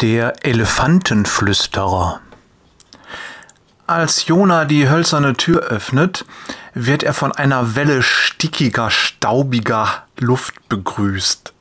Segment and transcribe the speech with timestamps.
[0.00, 2.22] Der Elefantenflüsterer
[3.86, 6.24] Als Jona die hölzerne Tür öffnet,
[6.72, 11.52] wird er von einer Welle stickiger, staubiger Luft begrüßt.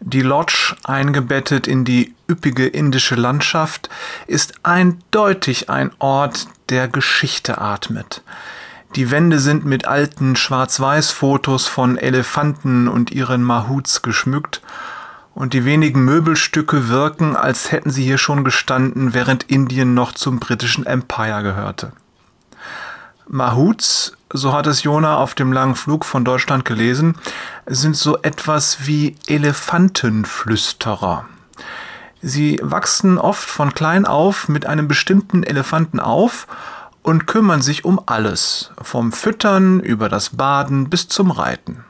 [0.00, 3.88] Die Lodge, eingebettet in die üppige indische Landschaft,
[4.26, 8.22] ist eindeutig ein Ort, der Geschichte atmet.
[8.96, 14.60] Die Wände sind mit alten Schwarz-Weiß-Fotos von Elefanten und ihren Mahuts geschmückt
[15.34, 20.38] und die wenigen Möbelstücke wirken, als hätten sie hier schon gestanden, während Indien noch zum
[20.38, 21.92] britischen Empire gehörte.
[23.26, 27.16] Mahuts, so hat es Jona auf dem langen Flug von Deutschland gelesen,
[27.66, 31.24] sind so etwas wie Elefantenflüsterer.
[32.20, 36.46] Sie wachsen oft von klein auf mit einem bestimmten Elefanten auf
[37.02, 41.84] und kümmern sich um alles, vom Füttern über das Baden bis zum Reiten.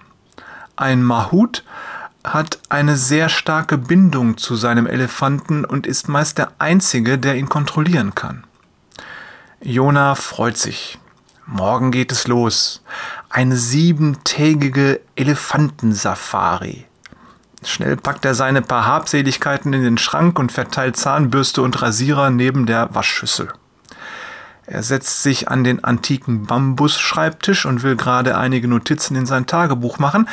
[0.76, 1.62] Ein Mahut
[2.24, 7.48] hat eine sehr starke Bindung zu seinem Elefanten und ist meist der Einzige, der ihn
[7.48, 8.44] kontrollieren kann.
[9.60, 10.98] Jona freut sich.
[11.46, 12.82] Morgen geht es los.
[13.28, 16.86] Eine siebentägige Elefantensafari.
[17.62, 22.66] Schnell packt er seine paar Habseligkeiten in den Schrank und verteilt Zahnbürste und Rasierer neben
[22.66, 23.52] der Waschschüssel.
[24.66, 29.98] Er setzt sich an den antiken Bambusschreibtisch und will gerade einige Notizen in sein Tagebuch
[29.98, 30.28] machen.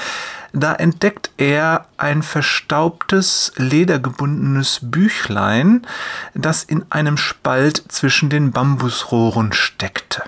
[0.54, 5.86] Da entdeckt er ein verstaubtes, ledergebundenes Büchlein,
[6.34, 10.24] das in einem Spalt zwischen den Bambusrohren steckte.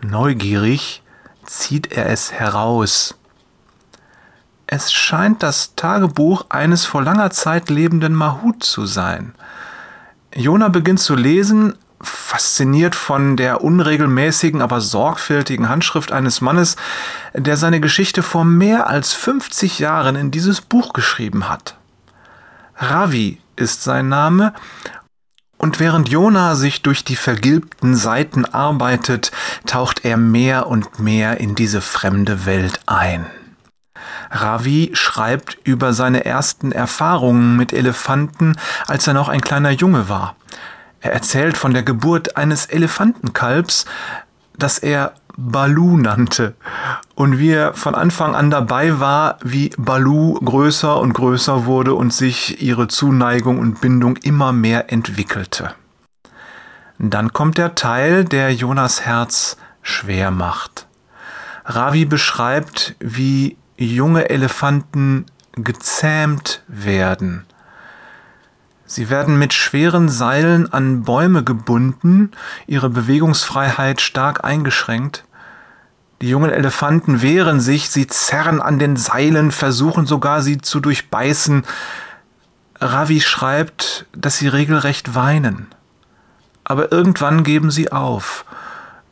[0.00, 1.02] Neugierig
[1.44, 3.14] zieht er es heraus.
[4.66, 9.34] Es scheint das Tagebuch eines vor langer Zeit lebenden Mahut zu sein.
[10.34, 16.76] Jona beginnt zu lesen, fasziniert von der unregelmäßigen, aber sorgfältigen Handschrift eines Mannes,
[17.34, 21.76] der seine Geschichte vor mehr als 50 Jahren in dieses Buch geschrieben hat.
[22.76, 24.52] Ravi ist sein Name
[25.56, 29.32] und während Jona sich durch die vergilbten Seiten arbeitet,
[29.64, 33.26] taucht er mehr und mehr in diese fremde Welt ein.
[34.30, 38.56] Ravi schreibt über seine ersten Erfahrungen mit Elefanten,
[38.86, 40.36] als er noch ein kleiner Junge war.
[41.04, 43.84] Er erzählt von der Geburt eines Elefantenkalbs,
[44.56, 46.54] das er Balu nannte
[47.14, 52.14] und wie er von Anfang an dabei war, wie Balu größer und größer wurde und
[52.14, 55.74] sich ihre Zuneigung und Bindung immer mehr entwickelte.
[56.98, 60.86] Dann kommt der Teil, der Jonas Herz schwer macht.
[61.66, 67.44] Ravi beschreibt, wie junge Elefanten gezähmt werden
[68.86, 72.32] Sie werden mit schweren Seilen an Bäume gebunden,
[72.66, 75.24] ihre Bewegungsfreiheit stark eingeschränkt.
[76.20, 81.64] Die jungen Elefanten wehren sich, sie zerren an den Seilen, versuchen sogar sie zu durchbeißen.
[82.80, 85.68] Ravi schreibt, dass sie regelrecht weinen.
[86.62, 88.44] Aber irgendwann geben sie auf,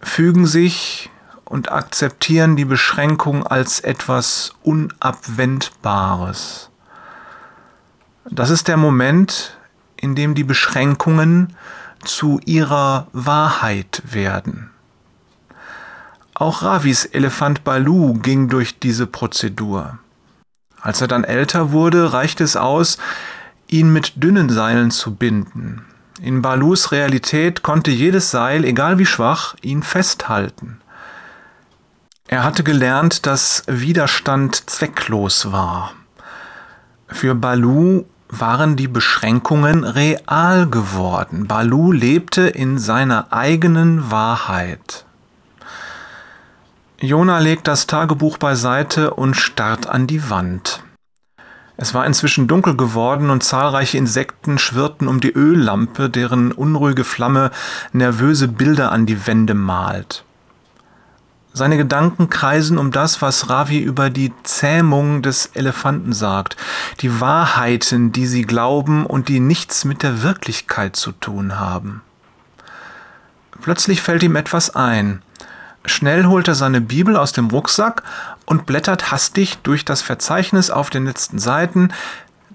[0.01, 1.11] fügen sich
[1.45, 6.71] und akzeptieren die Beschränkung als etwas Unabwendbares.
[8.31, 9.57] Das ist der Moment,
[10.03, 11.57] in dem die Beschränkungen
[12.05, 14.71] zu ihrer Wahrheit werden.
[16.35, 19.99] Auch Ravis Elefant Balu ging durch diese Prozedur.
[20.81, 22.99] Als er dann älter wurde, reichte es aus,
[23.69, 25.85] ihn mit dünnen Seilen zu binden.
[26.21, 30.81] In Balus Realität konnte jedes Seil, egal wie schwach, ihn festhalten.
[32.27, 35.93] Er hatte gelernt, dass Widerstand zwecklos war.
[37.07, 41.47] Für Balu waren die Beschränkungen real geworden.
[41.47, 45.05] Balu lebte in seiner eigenen Wahrheit.
[46.99, 50.83] Jona legt das Tagebuch beiseite und starrt an die Wand.
[51.77, 57.51] Es war inzwischen dunkel geworden und zahlreiche Insekten schwirrten um die Öllampe, deren unruhige Flamme
[57.93, 60.25] nervöse Bilder an die Wände malt.
[61.55, 66.57] Seine Gedanken kreisen um das, was Ravi über die Zähmung des Elefanten sagt,
[67.01, 72.01] die Wahrheiten, die sie glauben und die nichts mit der Wirklichkeit zu tun haben.
[73.61, 75.23] Plötzlich fällt ihm etwas ein.
[75.85, 78.03] Schnell holt er seine Bibel aus dem Rucksack
[78.47, 81.93] und blättert hastig durch das Verzeichnis auf den letzten Seiten.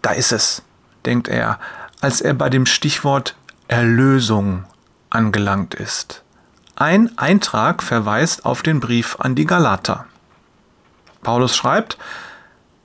[0.02, 0.64] Da ist es,
[1.06, 1.60] denkt er,
[2.02, 3.36] als er bei dem Stichwort
[3.68, 4.64] Erlösung
[5.10, 6.24] angelangt ist.
[6.80, 10.06] Ein Eintrag verweist auf den Brief an die Galater.
[11.24, 11.98] Paulus schreibt,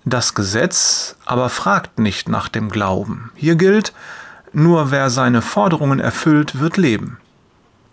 [0.06, 3.32] das Gesetz aber fragt nicht nach dem Glauben.
[3.34, 3.92] Hier gilt,
[4.54, 7.18] nur wer seine Forderungen erfüllt, wird leben.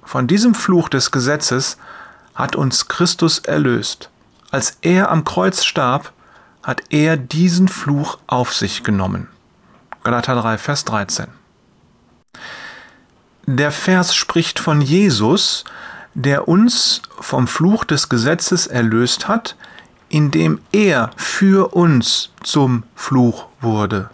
[0.06, 1.78] Von diesem Fluch des Gesetzes
[2.34, 4.10] hat uns Christus erlöst.
[4.52, 6.14] Als er am Kreuz starb,
[6.64, 9.28] hat er diesen Fluch auf sich genommen.
[10.06, 11.28] Galater 3, Vers 13.
[13.48, 15.66] Der Vers spricht von Jesus,
[16.20, 19.56] der uns vom Fluch des Gesetzes erlöst hat,
[20.10, 24.10] indem er für uns zum Fluch wurde.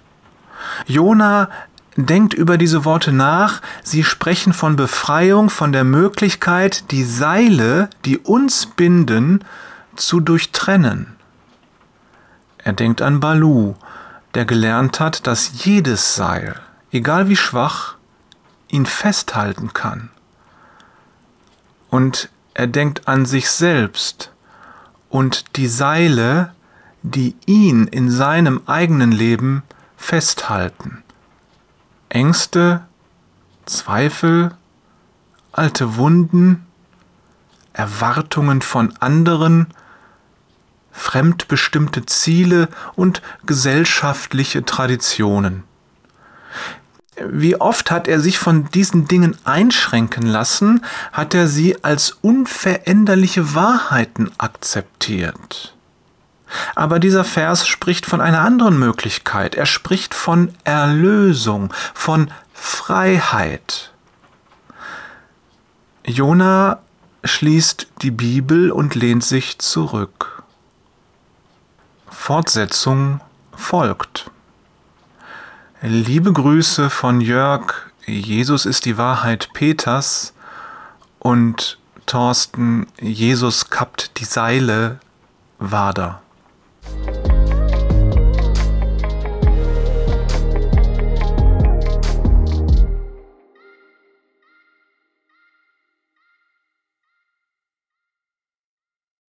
[0.85, 1.49] Jona
[1.95, 8.19] denkt über diese Worte nach, sie sprechen von Befreiung, von der Möglichkeit, die Seile, die
[8.19, 9.43] uns binden,
[9.95, 11.15] zu durchtrennen.
[12.59, 13.73] Er denkt an Balu,
[14.35, 16.59] der gelernt hat, dass jedes Seil,
[16.91, 17.95] egal wie schwach,
[18.67, 20.11] ihn festhalten kann.
[21.95, 24.33] Und er denkt an sich selbst
[25.07, 26.53] und die Seile,
[27.03, 29.63] die ihn in seinem eigenen Leben
[29.95, 31.05] festhalten.
[32.09, 32.81] Ängste,
[33.65, 34.51] Zweifel,
[35.53, 36.65] alte Wunden,
[37.71, 39.67] Erwartungen von anderen,
[40.91, 45.63] fremdbestimmte Ziele und gesellschaftliche Traditionen.
[47.17, 50.83] Wie oft hat er sich von diesen Dingen einschränken lassen,
[51.13, 55.75] hat er sie als unveränderliche Wahrheiten akzeptiert.
[56.75, 59.55] Aber dieser Vers spricht von einer anderen Möglichkeit.
[59.55, 63.91] Er spricht von Erlösung, von Freiheit.
[66.05, 66.79] Jona
[67.23, 70.43] schließt die Bibel und lehnt sich zurück.
[72.09, 73.21] Fortsetzung
[73.55, 74.29] folgt.
[75.87, 80.33] Liebe Grüße von Jörg, Jesus ist die Wahrheit Peters
[81.19, 81.77] und
[82.07, 84.99] Thorsten, Jesus kappt die Seile
[85.59, 86.23] Wader.